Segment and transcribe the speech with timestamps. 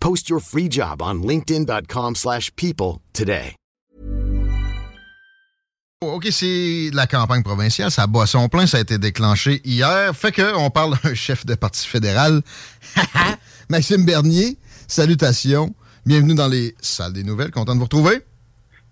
[0.00, 3.54] Post your free job on linkedin.com/people slash people today.
[6.00, 7.90] OK, c'est la campagne provinciale.
[7.90, 8.66] Ça bat son plein.
[8.66, 10.14] Ça a été déclenché hier.
[10.14, 12.40] Fait que on parle d'un chef de parti fédéral.
[13.68, 14.56] Maxime Bernier,
[14.86, 15.74] salutations.
[16.06, 17.50] Bienvenue dans les salles des nouvelles.
[17.50, 18.20] Content de vous retrouver.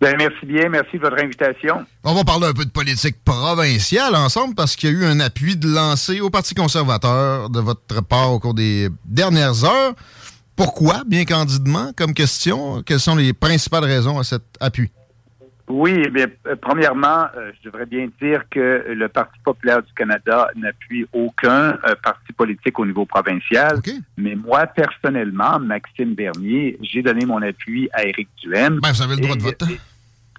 [0.01, 1.87] Ben, merci bien, merci de votre invitation.
[2.05, 5.21] On va parler un peu de politique provinciale ensemble parce qu'il y a eu un
[5.21, 9.95] appui de lancer au Parti conservateur de votre part au cours des dernières heures.
[10.57, 12.83] Pourquoi, bien candidement, comme question?
[12.83, 14.91] Quelles sont les principales raisons à cet appui?
[15.69, 19.93] Oui, eh bien, euh, premièrement, euh, je devrais bien dire que le Parti populaire du
[19.95, 23.81] Canada n'appuie aucun euh, parti politique au niveau provincial.
[24.17, 28.79] Mais moi, personnellement, Maxime Bernier, j'ai donné mon appui à Éric Duhem.
[28.81, 29.63] Ben, vous avez le droit Et- de vote.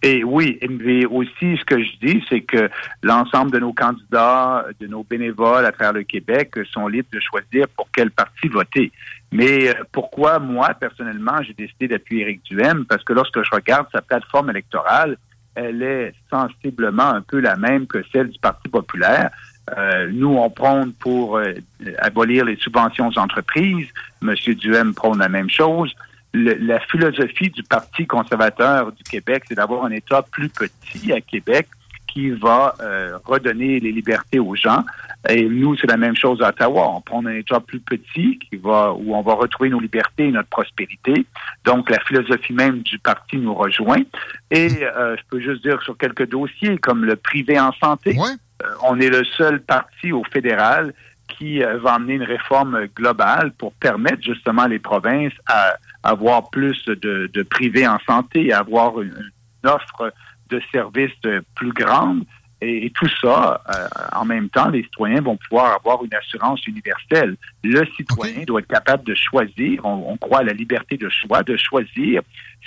[0.03, 2.69] Et oui, mais aussi, ce que je dis, c'est que
[3.01, 7.67] l'ensemble de nos candidats, de nos bénévoles à travers le Québec sont libres de choisir
[7.69, 8.91] pour quel parti voter.
[9.31, 12.85] Mais euh, pourquoi moi, personnellement, j'ai décidé d'appuyer Éric Duhem?
[12.85, 15.17] Parce que lorsque je regarde sa plateforme électorale,
[15.55, 19.31] elle est sensiblement un peu la même que celle du Parti populaire.
[19.77, 21.53] Euh, nous, on prône pour euh,
[21.99, 23.87] abolir les subventions aux entreprises.
[24.21, 25.93] Monsieur Duhem prône la même chose.
[26.33, 31.19] Le- la philosophie du Parti conservateur du Québec, c'est d'avoir un État plus petit à
[31.19, 31.67] Québec
[32.07, 34.83] qui va euh, redonner les libertés aux gens.
[35.29, 36.89] Et nous, c'est la même chose à Ottawa.
[36.95, 40.31] On prend un État plus petit qui va, où on va retrouver nos libertés et
[40.31, 41.25] notre prospérité.
[41.65, 44.03] Donc, la philosophie même du parti nous rejoint.
[44.51, 48.17] Et euh, je peux juste dire sur quelques dossiers, comme le privé en santé.
[48.63, 50.93] Euh, on est le seul parti au fédéral
[51.27, 56.85] qui euh, va amener une réforme globale pour permettre justement les provinces à avoir plus
[56.85, 59.31] de, de privé en santé, à avoir une,
[59.63, 60.13] une offre
[60.49, 62.23] de services euh, plus grande.
[62.59, 66.65] Et, et tout ça, euh, en même temps, les citoyens vont pouvoir avoir une assurance
[66.65, 67.35] universelle.
[67.63, 69.85] Le citoyen doit être capable de choisir.
[69.85, 72.21] On, on croit à la liberté de choix, de choisir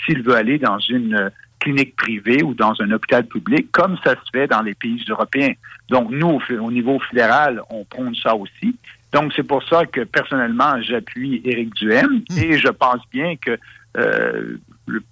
[0.05, 4.13] s'il veut aller dans une euh, clinique privée ou dans un hôpital public, comme ça
[4.13, 5.55] se fait dans les pays européens.
[5.89, 8.77] Donc, nous, au, au niveau fédéral, on prône ça aussi.
[9.13, 13.59] Donc, c'est pour ça que, personnellement, j'appuie Éric Duhem et je pense bien que
[13.97, 14.57] euh,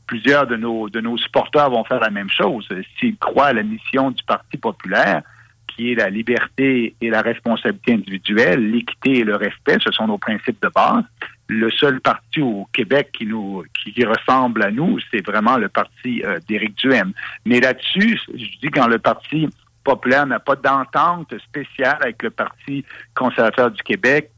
[0.06, 2.68] plusieurs de nos, de nos supporters vont faire la même chose.
[2.98, 5.22] S'ils croient à la mission du Parti populaire,
[5.68, 10.18] qui est la liberté et la responsabilité individuelle, l'équité et le respect, ce sont nos
[10.18, 11.04] principes de base.
[11.46, 16.22] Le seul parti au Québec qui nous qui, ressemble à nous, c'est vraiment le parti
[16.24, 17.12] euh, d'Éric Duhem.
[17.46, 19.48] Mais là-dessus, je dis quand le Parti
[19.84, 22.84] populaire n'a pas d'entente spéciale avec le Parti
[23.14, 24.37] conservateur du Québec, euh,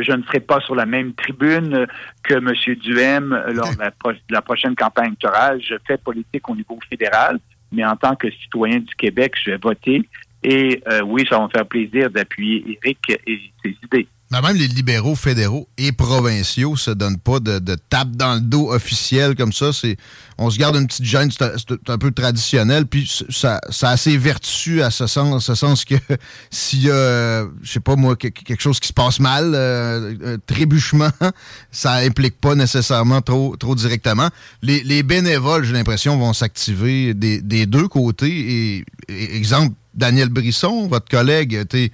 [0.00, 1.86] je ne serai pas sur la même tribune
[2.22, 2.52] que M.
[2.76, 5.60] Duhem lors de la, pro- de la prochaine campagne électorale.
[5.62, 7.38] Je fais politique au niveau fédéral,
[7.72, 10.08] mais en tant que citoyen du Québec, je vais voter.
[10.42, 14.08] Et euh, oui, ça va me faire plaisir d'appuyer Éric et ses idées.
[14.30, 18.40] Ben, même les libéraux fédéraux et provinciaux se donnent pas de, de tape dans le
[18.40, 19.72] dos officiel comme ça.
[19.72, 19.96] C'est,
[20.38, 22.86] on se garde une petite gêne, c'est un peu traditionnel.
[22.86, 25.96] Puis ça, ça a ses vertus à ce sens, ce sens que
[26.50, 30.38] s'il y a, je sais pas moi, quelque chose qui se passe mal, euh, un
[30.38, 31.10] trébuchement,
[31.72, 34.28] ça implique pas nécessairement trop, trop directement.
[34.62, 38.84] Les, les bénévoles, j'ai l'impression, vont s'activer des, des, deux côtés.
[39.08, 41.90] Et, exemple, Daniel Brisson, votre collègue, était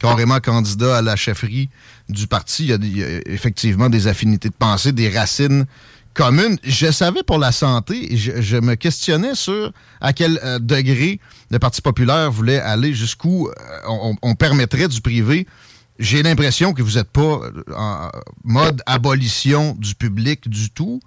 [0.00, 1.68] carrément candidat à la chefferie
[2.08, 2.66] du parti.
[2.66, 5.66] Il y, a, effectivement des affinités de pensée, des racines
[6.14, 6.58] communes.
[6.64, 11.20] Je savais pour la santé, je, me questionnais sur à quel euh, degré
[11.50, 13.52] le Parti populaire voulait aller, jusqu'où euh,
[14.22, 15.46] on, permettrait du privé.
[16.00, 17.40] J'ai l'impression que vous n'êtes pas
[17.76, 18.08] en
[18.42, 20.98] mode abolition du public du tout.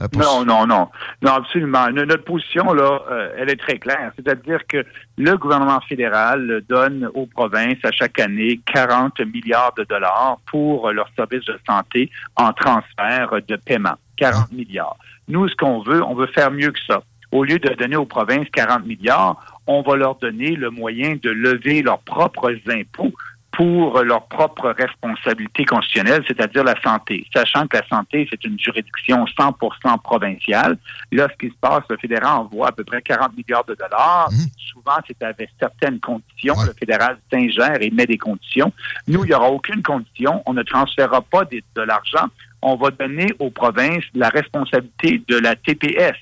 [0.00, 0.88] Euh, non, non, non.
[1.20, 1.90] Non, absolument.
[1.90, 4.10] Notre position, là, euh, elle est très claire.
[4.16, 4.86] C'est-à-dire que
[5.18, 11.10] le gouvernement fédéral donne aux provinces à chaque année 40 milliards de dollars pour leurs
[11.14, 13.96] services de santé en transfert de paiement.
[14.16, 14.54] 40 ah.
[14.54, 14.96] milliards.
[15.28, 17.02] Nous, ce qu'on veut, on veut faire mieux que ça.
[17.32, 21.28] Au lieu de donner aux provinces 40 milliards, on va leur donner le moyen de
[21.28, 23.12] lever leurs propres impôts
[23.52, 27.26] pour leur propre responsabilité constitutionnelle, c'est-à-dire la santé.
[27.34, 30.76] Sachant que la santé, c'est une juridiction 100% provinciale.
[31.10, 34.30] Là, ce qui se passe, le fédéral envoie à peu près 40 milliards de dollars.
[34.30, 34.46] Mhm.
[34.72, 36.54] Souvent, c'est avec certaines conditions.
[36.64, 38.72] Le fédéral s'ingère et met des conditions.
[39.06, 40.42] Nous, il n'y aura aucune condition.
[40.46, 42.26] On ne transférera pas de l'argent.
[42.60, 46.16] On va donner aux provinces la responsabilité de la TPS,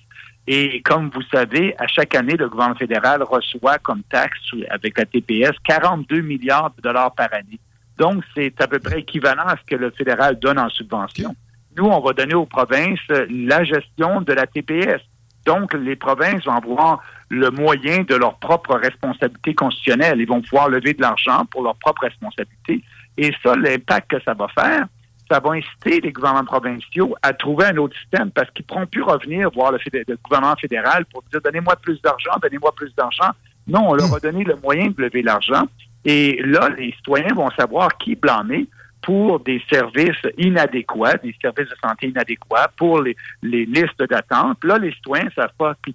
[0.46, 4.38] et comme vous savez, à chaque année, le gouvernement fédéral reçoit comme taxe
[4.70, 7.58] avec la TPS 42 milliards de dollars par année.
[7.98, 11.34] Donc, c'est à peu près équivalent à ce que le fédéral donne en subvention.
[11.76, 15.00] Nous, on va donner aux provinces la gestion de la TPS.
[15.44, 20.20] Donc, les provinces vont avoir le moyen de leur propre responsabilité constitutionnelle.
[20.20, 22.82] Ils vont pouvoir lever de l'argent pour leur propre responsabilité.
[23.18, 24.86] Et ça, l'impact que ça va faire,
[25.30, 28.86] ça va inciter les gouvernements provinciaux à trouver un autre système parce qu'ils ne pourront
[28.86, 29.78] plus revenir voir le,
[30.22, 33.30] gouvernement fédéral pour dire donnez-moi plus d'argent, donnez-moi plus d'argent.
[33.66, 35.64] Non, on leur a donné le moyen de lever l'argent.
[36.04, 38.68] Et là, les citoyens vont savoir qui blâmer
[39.02, 44.62] pour des services inadéquats, des services de santé inadéquats, pour les, listes d'attente.
[44.64, 45.94] Là, les citoyens ne savent pas qui,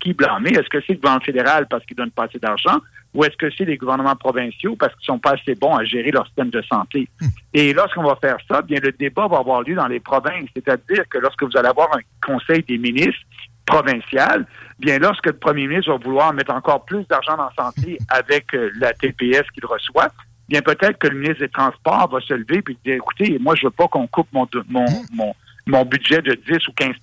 [0.00, 0.50] qui blâmer.
[0.50, 2.78] Est-ce que c'est le gouvernement fédéral parce qu'il donne pas assez d'argent?
[3.12, 6.10] Ou est-ce que c'est les gouvernements provinciaux parce qu'ils sont pas assez bons à gérer
[6.10, 7.08] leur système de santé?
[7.20, 7.26] Hmm.
[7.54, 10.48] Et lorsqu'on va faire ça, bien, le débat va avoir lieu dans les provinces.
[10.54, 13.20] C'est-à-dire que lorsque vous allez avoir un conseil des ministres
[13.66, 14.46] provincial,
[14.78, 18.54] bien, lorsque le premier ministre va vouloir mettre encore plus d'argent dans la santé avec
[18.54, 20.08] euh, la TPS qu'il reçoit,
[20.48, 23.66] bien, peut-être que le ministre des Transports va se lever et dire, écoutez, moi, je
[23.66, 25.06] veux pas qu'on coupe mon, mon, hmm.
[25.14, 25.34] mon,
[25.66, 26.94] mon budget de 10 ou 15%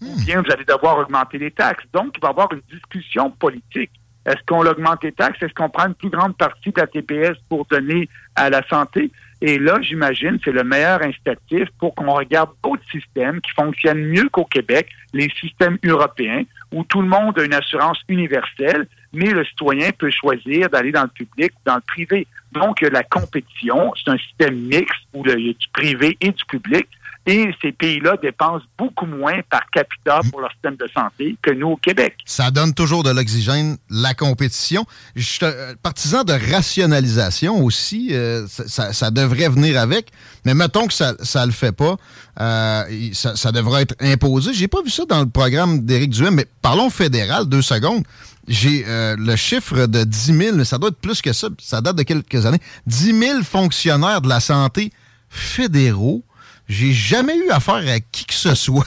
[0.00, 0.24] hmm.
[0.24, 1.84] bien, vous allez devoir augmenter les taxes.
[1.92, 3.90] Donc, il va y avoir une discussion politique.
[4.26, 5.42] Est-ce qu'on augmente les taxes?
[5.42, 9.10] Est-ce qu'on prend une plus grande partie de la TPS pour donner à la santé?
[9.42, 14.28] Et là, j'imagine, c'est le meilleur incitatif pour qu'on regarde d'autres systèmes qui fonctionnent mieux
[14.28, 19.44] qu'au Québec, les systèmes européens, où tout le monde a une assurance universelle, mais le
[19.44, 22.26] citoyen peut choisir d'aller dans le public ou dans le privé.
[22.52, 26.44] Donc, la compétition, c'est un système mixte où il y a du privé et du
[26.44, 26.86] public.
[27.26, 31.68] Et ces pays-là dépensent beaucoup moins par capita pour leur système de santé que nous
[31.68, 32.16] au Québec.
[32.24, 34.86] Ça donne toujours de l'oxygène, la compétition.
[35.14, 38.08] Je suis euh, partisan de rationalisation aussi.
[38.12, 40.10] Euh, ça, devrait venir avec.
[40.46, 41.96] Mais mettons que ça ne le fait pas.
[42.40, 44.54] Euh, ça, devrait être imposé.
[44.54, 48.02] J'ai pas vu ça dans le programme d'Éric Duhem, mais parlons fédéral, deux secondes.
[48.48, 51.48] J'ai le chiffre de 10 000, mais ça doit être plus que ça.
[51.60, 52.60] Ça date de quelques années.
[52.86, 54.90] 10 000 fonctionnaires de la santé
[55.28, 56.24] fédéraux
[56.70, 58.86] j'ai jamais eu affaire à qui que ce soit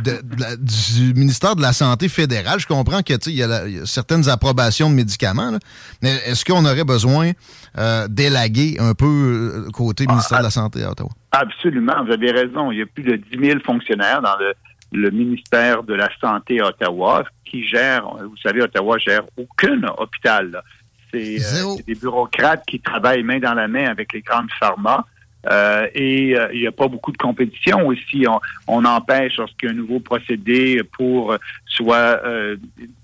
[0.00, 2.58] du ministère de la Santé fédéral.
[2.58, 5.58] Je comprends qu'il y, a certaines approbations de médicaments,
[6.00, 7.32] mais est-ce qu'on aurait besoin
[7.76, 11.10] euh, d'élaguer un peu euh, côté ministère de la Santé à Ottawa?
[11.32, 12.70] Absolument, vous avez raison.
[12.70, 14.36] Il y a plus de 10 000 fonctionnaires dans
[14.92, 20.62] le, ministère de la Santé à Ottawa qui gèrent, vous savez, Ottawa gère aucun hôpital.
[21.12, 25.04] C'est euh, des bureaucrates qui travaillent main dans la main avec les grandes pharma.
[25.50, 28.24] Euh, et euh, il n'y a pas beaucoup de compétition aussi.
[28.66, 32.56] On, empêche lorsqu'il y a un nouveau procédé pour soit euh,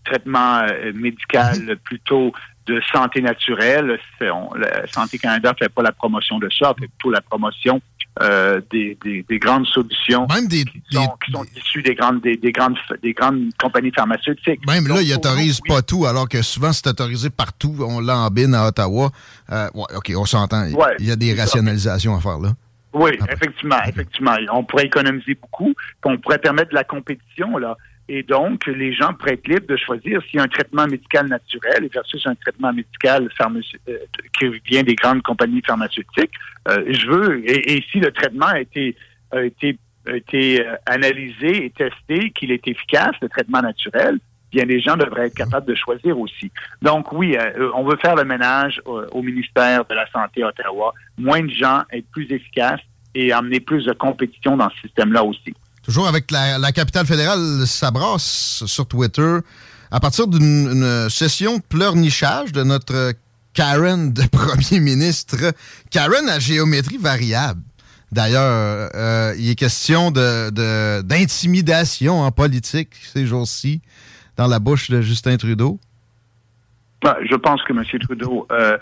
[0.04, 0.62] traitement
[0.95, 1.76] médical mhm.
[1.76, 2.33] plutôt
[2.66, 3.99] de santé naturelle.
[4.21, 7.80] la Santé Canada fait pas la promotion de ça, fait plutôt la promotion
[8.20, 12.37] euh, des, des, grandes solutions Même des, qui, sont, qui sont issues des grandes, des,
[12.52, 14.66] grandes, des grandes compagnies pharmaceutiques.
[14.66, 17.75] Même là, ils n'autorisent pas tout, alors que souvent, c'est autorisé partout.
[17.80, 19.10] On l'embine à Ottawa.
[19.52, 20.66] Euh, ouais, OK, on s'entend.
[20.98, 22.54] il y a des rationalisations à faire là.
[22.92, 24.34] Oui, effectivement, effectivement.
[24.52, 27.58] On pourrait économiser beaucoup, on pourrait permettre de la compétition.
[27.58, 27.76] là.
[28.09, 32.27] Et donc, les gens pourraient être libres de choisir si un traitement médical naturel versus
[32.27, 33.97] un traitement médical euh,
[34.38, 36.33] qui vient des grandes compagnies pharmaceutiques.
[36.69, 38.97] Euh, je veux, et, si le traitement a été,
[39.31, 44.19] a été, été euh, analysé et testé, qu'il est efficace, le traitement naturel,
[44.50, 46.50] bien les gens devraient être capables de choisir aussi.
[46.81, 47.37] Donc oui,
[47.75, 50.95] on veut faire le ménage au, ministère de la Santé Ottawa.
[51.19, 52.81] Moins de gens, être plus efficaces
[53.15, 55.53] et amener plus de compétition dans ce système-là aussi.
[55.88, 59.38] Toujours avec la, capitale fédérale, ça brasse sur Twitter.
[59.90, 63.14] À partir d'une session pleurnichage de notre
[63.54, 65.54] Karen de premier ministre,
[65.90, 67.62] Karen à géométrie variable.
[68.12, 73.80] D'ailleurs, euh, il est question d'intimidation de, en politique ces jours-ci
[74.37, 75.80] dans la bouche de Justin Trudeau.
[77.00, 77.85] Bah, je pense que M.
[78.00, 78.76] Trudeau euh,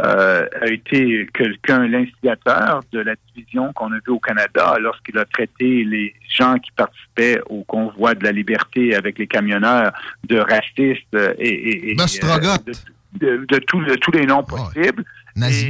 [0.00, 5.24] euh, a été quelqu'un, l'instigateur de la division qu'on a vue au Canada lorsqu'il a
[5.24, 9.92] traité les gens qui participaient au convoi de la liberté avec les camionneurs
[10.26, 15.04] de racistes et, euh, de, tous les noms possibles.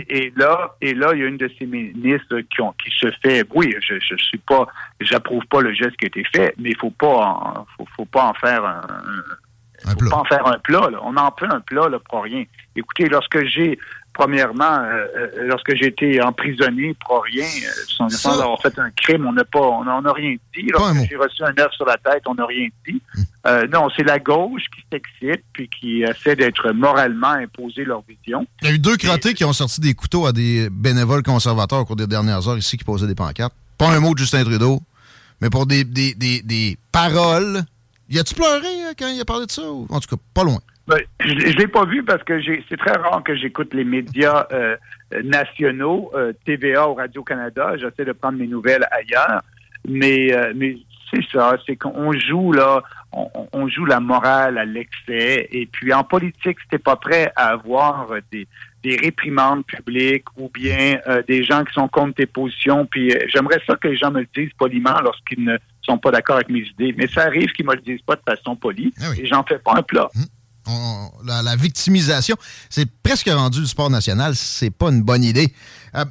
[0.09, 3.11] Et, là, et là, il y a une de ces ministres qui, ont, qui se
[3.23, 3.45] fait.
[3.55, 4.67] Oui, je, je suis pas,
[5.01, 8.25] j'approuve pas le geste qui a été fait, mais il faut pas, faut, faut pas
[8.25, 9.23] en faire un un
[9.87, 10.89] faut pas en faire un plat.
[10.91, 10.99] Là.
[11.05, 12.45] On en fait un plat là, pour rien.
[12.77, 13.79] Écoutez, lorsque j'ai,
[14.13, 19.27] premièrement, euh, euh, lorsque j'ai été emprisonné pour rien, euh, sans, avoir fait un crime,
[19.27, 20.67] on n'a pas, on n'a rien dit.
[20.73, 23.01] Lorsque j'ai reçu un œuf sur la tête, on n'a rien dit.
[23.47, 28.47] Euh, non, c'est la gauche qui s'excite puis qui essaie d'être moralement imposé leur vision.
[28.63, 31.81] Il y a eu deux crottés qui ont sorti des couteaux à des bénévoles conservateurs
[31.81, 33.55] au cours des dernières heures ici qui posaient des pancartes.
[33.79, 34.81] Pas un mot de Justin Trudeau,
[35.41, 37.63] mais pour des, des, des, des paroles
[38.11, 39.63] y a-tu pleuré euh, quand il a parlé de ça?
[39.63, 40.59] En tout cas, pas loin?
[40.89, 44.47] Ben, je ne l'ai pas vu parce que c'est très rare que j'écoute les médias
[44.53, 44.77] euh,
[45.23, 47.77] nationaux, euh, TVA ou Radio-Canada.
[47.77, 49.43] J'essaie de prendre mes nouvelles ailleurs.
[49.89, 50.33] Mais,
[51.13, 55.49] c'est ça, c'est qu'on joue là, on, joue la morale à l'excès.
[55.51, 58.47] Et puis en politique, si t'es pas prêt à avoir des,
[58.85, 62.87] des réprimandes publiques ou bien des gens qui sont contre tes positions.
[62.87, 66.37] Puis j'aimerais ça que les gens me le disent poliment lorsqu'ils ne sont pas d'accord
[66.37, 66.95] avec mes idées.
[66.97, 69.59] Mais ça arrive qu'ils me le disent pas de façon polie ah et j'en fais
[69.59, 70.09] pas un plat.
[70.67, 71.11] Hum.
[71.25, 72.37] la, victimisation,
[72.69, 74.37] c'est presque rendu du sport national.
[74.37, 75.53] C'est pas une bonne idée.
[75.95, 76.05] Euh,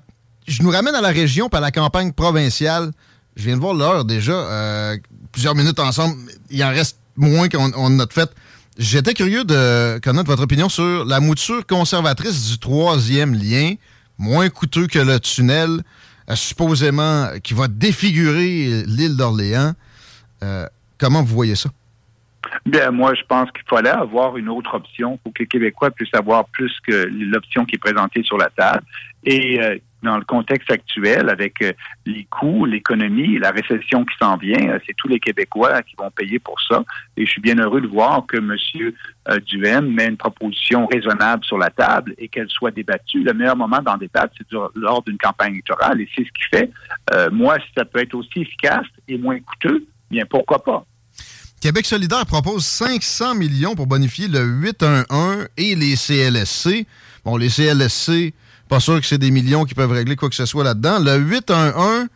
[0.47, 2.91] je nous ramène à la région, par la campagne provinciale.
[3.35, 4.33] Je viens de voir l'heure déjà.
[4.33, 4.97] Euh,
[5.31, 6.17] plusieurs minutes ensemble.
[6.49, 8.29] Il en reste moins qu'on a fait.
[8.77, 13.73] J'étais curieux de connaître votre opinion sur la mouture conservatrice du troisième lien,
[14.17, 15.81] moins coûteux que le tunnel.
[16.29, 19.73] Euh, supposément qui va défigurer l'île d'Orléans.
[20.43, 20.65] Euh,
[20.97, 21.69] comment vous voyez ça?
[22.65, 26.13] Bien, moi, je pense qu'il fallait avoir une autre option pour que les Québécois puissent
[26.13, 28.83] avoir plus que l'option qui est présentée sur la table.
[29.25, 31.73] Et euh, dans le contexte actuel, avec euh,
[32.05, 36.11] les coûts, l'économie, la récession qui s'en vient, euh, c'est tous les Québécois qui vont
[36.11, 36.83] payer pour ça.
[37.17, 38.55] Et je suis bien heureux de voir que M.
[39.45, 43.23] Duhem met une proposition raisonnable sur la table et qu'elle soit débattue.
[43.23, 46.01] Le meilleur moment d'en débattre, c'est lors d'une campagne électorale.
[46.01, 46.71] Et c'est ce qui fait.
[47.31, 50.85] moi, si ça peut être aussi efficace et moins coûteux, bien pourquoi pas?
[51.61, 56.87] Québec solidaire propose 500 millions pour bonifier le 811 et les CLSC.
[57.25, 58.33] Bon, les CLSC,
[58.69, 60.99] pas sûr que c'est des millions qui peuvent régler quoi que ce soit là-dedans.
[60.99, 62.07] Le 811,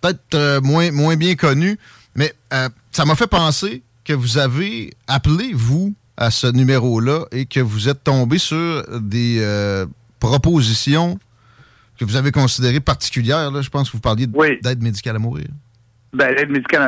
[0.00, 1.78] peut-être euh, moins, moins bien connu,
[2.14, 7.46] mais euh, ça m'a fait penser que vous avez appelé, vous, à ce numéro-là et
[7.46, 9.86] que vous êtes tombé sur des euh,
[10.20, 11.18] propositions
[11.98, 13.50] que vous avez considérées particulières.
[13.50, 13.62] Là.
[13.62, 14.26] Je pense que vous parliez
[14.62, 15.46] d'aide médicale à mourir.
[16.14, 16.32] Ben,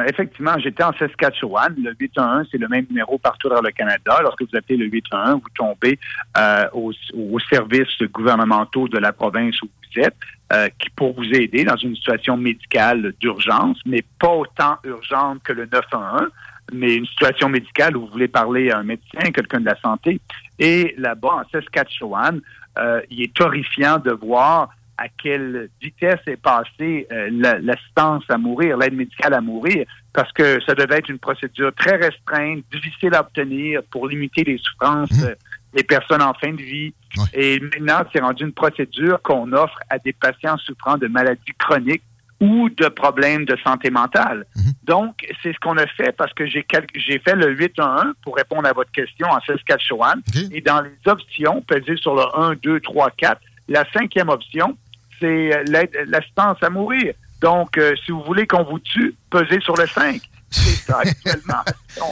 [0.07, 1.75] effectivement, j'étais en Saskatchewan.
[1.83, 4.21] Le 811, c'est le même numéro partout dans le Canada.
[4.23, 5.99] Lorsque vous appelez le 811, vous tombez
[6.39, 10.15] euh, aux, services gouvernementaux de la province où vous êtes,
[10.53, 15.53] euh, qui pour vous aider dans une situation médicale d'urgence, mais pas autant urgente que
[15.53, 16.29] le 911,
[16.73, 20.21] mais une situation médicale où vous voulez parler à un médecin, quelqu'un de la santé.
[20.61, 22.41] Et là-bas, en Saskatchewan,
[22.79, 27.29] euh, il est horrifiant de voir à quelle vitesse est passée euh,
[27.63, 31.97] l'assistance à mourir, l'aide médicale à mourir, parce que ça devait être une procédure très
[31.97, 35.35] restreinte, difficile à obtenir pour limiter les souffrances mmh.
[35.75, 36.95] des personnes en fin de vie.
[37.35, 42.03] Et maintenant, c'est rendu une procédure qu'on offre à des patients souffrant de maladies chroniques
[42.41, 44.47] ou de problèmes de santé mentale.
[44.57, 44.61] Mmh.
[44.85, 48.69] Donc, c'est ce qu'on a fait parce que j'ai j'ai fait le 811 pour répondre
[48.69, 50.21] à votre question en Saskatchewan.
[50.53, 54.77] Et dans les options, pesées sur le 1, 2, 3, 4, la cinquième option,
[55.21, 57.15] c'est euh, l'assistance à mourir.
[57.41, 60.21] Donc, euh, si vous voulez qu'on vous tue, pesez sur le 5.
[60.51, 61.63] C'est ça actuellement.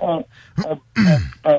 [0.00, 0.22] on,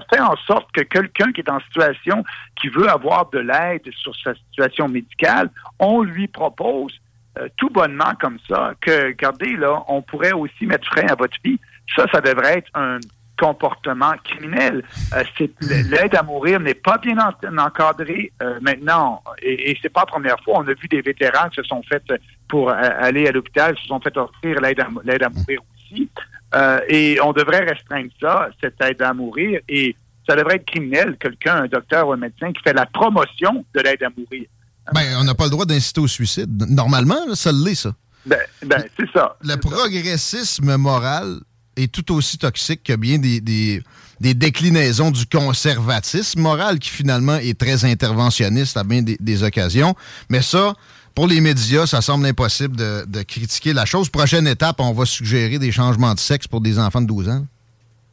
[0.10, 2.24] fait en sorte que quelqu'un qui est en situation,
[2.60, 6.94] qui veut avoir de l'aide sur sa situation médicale, on lui propose
[7.38, 11.38] euh, tout bonnement comme ça que, regardez, là, on pourrait aussi mettre frein à votre
[11.44, 11.60] vie.
[11.96, 13.00] Ça, ça devrait être un
[13.38, 14.84] comportement criminel.
[15.14, 19.22] Euh, L'aide à mourir n'est pas bien en, encadrée euh, maintenant.
[19.42, 20.60] Et, et c'est pas la première fois.
[20.60, 22.04] On a vu des vétérans qui se sont fait,
[22.48, 26.10] pour aller à l'hôpital, se sont fait offrir l'aide à, l'aide à mourir aussi.
[26.56, 29.60] Euh, et on devrait restreindre ça, cette aide à mourir.
[29.68, 29.96] Et
[30.28, 33.80] ça devrait être criminel, quelqu'un, un docteur ou un médecin qui fait la promotion de
[33.82, 34.48] l'aide à mourir.
[34.94, 36.64] Ben, on n'a pas le droit d'inciter au suicide.
[36.70, 37.92] Normalement, ça l'est, ça.
[38.26, 39.38] Ben, ben c'est ça.
[39.42, 41.40] Le progressisme moral
[41.78, 43.84] est tout aussi toxique que bien des, des,
[44.20, 49.96] déclinaisons du conservatisme moral qui finalement est très interventionniste à bien des, occasions.
[50.30, 50.74] Mais ça,
[51.16, 54.10] pour les médias, ça semble impossible de, de, critiquer la chose.
[54.10, 57.46] Prochaine étape, on va suggérer des changements de sexe pour des enfants de 12 ans.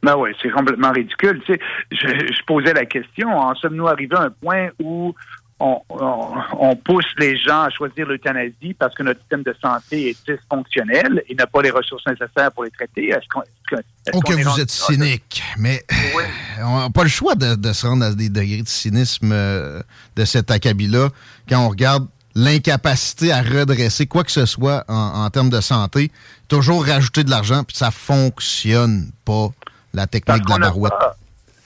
[0.03, 1.41] Ben oui, c'est complètement ridicule.
[1.45, 1.59] Tu sais,
[1.91, 5.15] je, je, posais la question, en sommes-nous arrivés à un point où
[5.59, 11.23] on, pousse les gens à choisir l'euthanasie parce que notre système de santé est dysfonctionnel
[11.29, 13.09] et n'a pas les ressources nécessaires pour les traiter.
[13.09, 13.41] Est-ce qu'on,
[14.13, 15.83] oh, que vous êtes cynique, mais
[16.61, 19.81] on n'a pas le choix de, se rendre à des degrés de cynisme euh,
[20.15, 21.09] de cet acabit-là
[21.47, 26.11] quand on regarde l'incapacité à redresser quoi que ce soit en, termes de santé,
[26.49, 29.47] toujours rajouter de l'argent, puis ça fonctionne pas,
[29.93, 30.93] la technique de la barouette.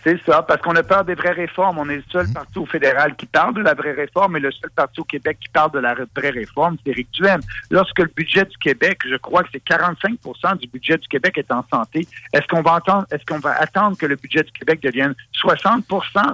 [0.09, 1.77] C'est ça, parce qu'on a peur des vraies réformes.
[1.77, 2.33] On est le seul mhm.
[2.33, 5.37] parti au fédéral qui parle de la vraie réforme et le seul parti au Québec
[5.39, 7.41] qui parle de la vraie réforme, c'est Éric Duhem.
[7.69, 11.51] Lorsque le budget du Québec, je crois que c'est 45% du budget du Québec est
[11.51, 14.81] en santé, est-ce qu'on va entendre, est-ce qu'on va attendre que le budget du Québec
[14.81, 15.13] devienne
[15.43, 15.83] 60%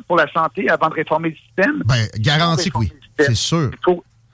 [0.08, 1.84] pour la santé avant de réformer le système?
[1.86, 2.94] Ben, garanti oui.
[3.20, 3.72] C'est sûr.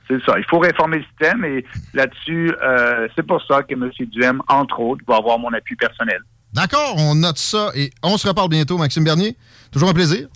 [0.07, 0.37] C'est ça.
[0.37, 3.89] Il faut réformer le système et là-dessus, euh, c'est pour ça que M.
[3.99, 6.21] Duhem, entre autres, va avoir mon appui personnel.
[6.53, 9.37] D'accord, on note ça et on se reparle bientôt, Maxime Bernier.
[9.71, 10.27] Toujours un plaisir.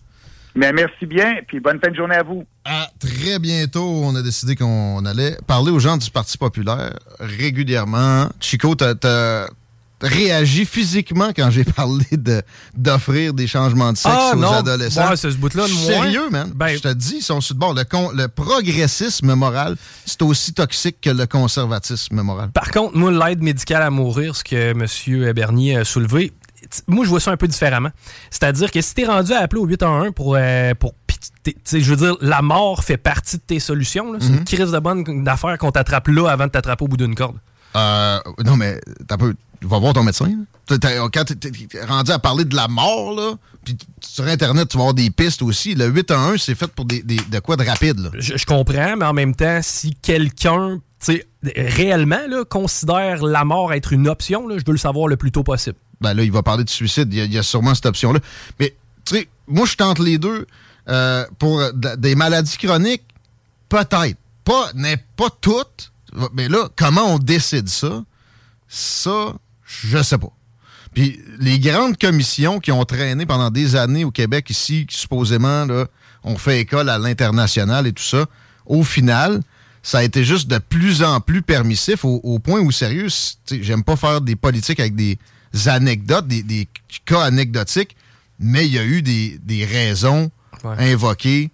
[0.56, 2.46] Mais merci bien, puis bonne fin de journée à vous.
[2.64, 3.86] À très bientôt.
[3.86, 8.30] On a décidé qu'on allait parler aux gens du Parti populaire régulièrement.
[8.40, 9.48] Chico, t'as
[10.02, 12.06] réagi physiquement quand j'ai parlé
[12.76, 15.10] d'offrir des changements de sexe ah, aux adolescents.
[15.10, 16.52] Ouais, ce bout-là, Sérieux, man.
[16.56, 17.74] Ben, je te dis, ils sont sur le bord.
[17.74, 19.76] Le, progressisme moral,
[20.06, 22.52] c'est aussi toxique que le conservatisme moral.
[22.52, 25.34] Par contre, moi, l'aide médicale à mourir, ce que M.
[25.34, 26.34] Bernier a soulevé,
[26.88, 27.92] moi, je vois ça un peu différemment.
[28.32, 30.94] C'est-à-dire que si tu es rendu à appeler au 811 pour, euh, pour
[31.72, 34.14] je veux dire, la mort fait partie de tes solutions.
[34.20, 34.46] C'est une mhm.
[34.46, 37.38] crise de bonne d'affaires qu'on t'attrape là avant de t'attraper au bout d'une corde.
[37.76, 40.32] Euh, non, mais t'as peu va voir ton médecin.
[40.68, 44.84] Quand tu es rendu à parler de la mort, là, puis sur Internet, tu vas
[44.84, 45.76] avoir des pistes aussi.
[45.76, 48.12] Le 8 à 1, c'est fait pour des, de quoi de rapide.
[48.18, 50.80] Je, comprends, mais en même temps, si quelqu'un
[51.56, 55.32] réellement là, considère la mort être une option, là, je veux le savoir le plus
[55.32, 55.78] tôt possible.
[56.02, 57.14] Ben là, il va parler de suicide.
[57.14, 58.20] Il y a, sûrement cette option-là.
[58.60, 60.46] Mais, tu sais, moi, je tente les deux.
[60.88, 63.06] Euh, pour des maladies chroniques,
[63.70, 64.18] peut-être.
[64.44, 64.72] Pas,
[65.16, 65.92] pas toutes.
[66.34, 68.04] Mais là, comment on décide ça?
[68.68, 69.34] Ça,
[69.66, 70.32] je sais pas.
[70.94, 75.66] Puis les grandes commissions qui ont traîné pendant des années au Québec ici, qui supposément
[75.66, 75.88] là,
[76.24, 78.26] ont fait école à l'international et tout ça,
[78.66, 79.42] au final,
[79.84, 83.08] ça a été juste de plus en plus permissif au, point où, sérieux,
[83.62, 85.20] j'aime pas faire des politiques avec des
[85.68, 86.68] anecdotes, des,
[87.06, 87.96] cas anecdotiques,
[88.40, 90.32] mais il y a eu des, raisons
[90.64, 91.52] invoquées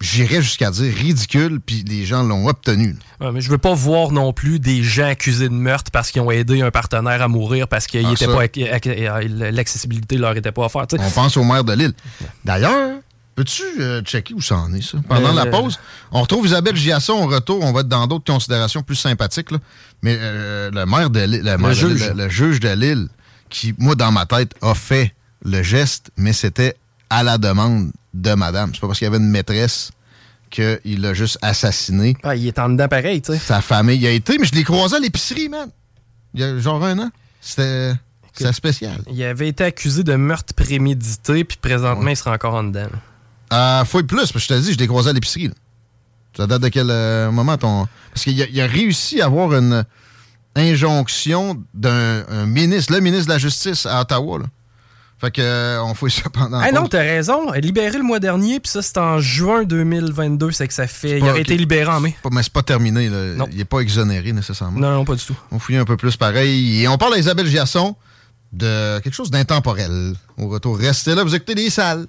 [0.00, 2.96] j'irais jusqu'à dire ridicule, puis les gens l'ont obtenu.
[3.20, 6.22] Ouais, mais je veux pas voir non plus des gens accusés de meurtre parce qu'ils
[6.22, 9.20] ont aidé un partenaire à mourir parce que ah,
[9.52, 10.94] l'accessibilité leur était pas offerte.
[10.98, 11.92] On pense au maire de l'île.
[12.44, 12.98] D'ailleurs,
[13.34, 14.98] peux-tu euh, checker où ça en est, ça?
[15.06, 15.78] Pendant la euh, pause,
[16.12, 17.62] on retrouve Isabelle Giasson au retour.
[17.62, 19.50] On va être dans d'autres considérations plus sympathiques.
[19.50, 19.58] Là.
[20.02, 22.10] Mais euh, le maire de l'île, le, juge.
[22.14, 23.08] le juge de l'île,
[23.50, 26.76] qui, moi, dans ma tête, a fait le geste, mais c'était
[27.10, 28.70] à la demande de madame.
[28.74, 29.92] C'est pas parce qu'il y avait une maîtresse
[30.50, 32.16] qu'il l'a juste assassiné.
[32.22, 33.38] Ah, il est en dedans pareil, tu sais.
[33.38, 35.70] Sa famille y a été, mais je l'ai croisé à l'épicerie, man.
[36.34, 37.10] Il y a genre un an.
[37.40, 37.94] C'était.
[38.52, 39.02] spécial.
[39.10, 42.88] Il avait été accusé de meurtre prémédité, puis présentement, il sera encore en dedans.
[43.52, 45.50] Euh, faut plus, parce que je te dis, je l'ai croisé à l'épicerie.
[46.36, 47.88] Ça date de quel euh, moment ton.
[48.12, 49.84] Parce qu'il a, a, réussi à avoir une
[50.54, 54.40] injonction d'un ministre, le ministre de la Justice à Ottawa.
[54.40, 54.44] Là.
[55.20, 56.58] Fait que euh, on fouille ça pendant.
[56.58, 57.52] Ah non, t'as raison.
[57.52, 60.50] Libéré le mois dernier, puis ça, c'est en juin 2022.
[60.50, 61.18] C'est que ça fait.
[61.18, 62.16] il aurait été libéré en mai.
[62.32, 63.08] mais c'est pas terminé.
[63.10, 63.46] Là.
[63.50, 64.80] Il n'est pas exonéré nécessairement.
[64.80, 65.36] Non, non, pas du tout.
[65.50, 66.82] On fouille un peu plus pareil.
[66.82, 67.96] Et on parle à Isabelle Giasson
[68.52, 70.14] de quelque chose d'intemporel.
[70.38, 72.06] Au retour, restez là, vous écoutez les salles.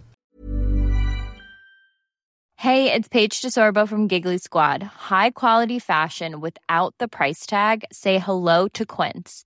[2.64, 4.84] Hey, it's Paige DeSorbo from Giggly Squad.
[5.10, 7.84] High quality fashion without the price tag.
[7.92, 9.46] Say hello to Quince.